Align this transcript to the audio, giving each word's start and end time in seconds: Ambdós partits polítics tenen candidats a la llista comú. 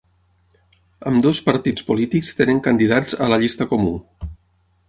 Ambdós 1.11 1.41
partits 1.51 1.87
polítics 1.91 2.33
tenen 2.39 2.65
candidats 2.69 3.19
a 3.27 3.31
la 3.35 3.41
llista 3.45 3.73
comú. 3.75 3.93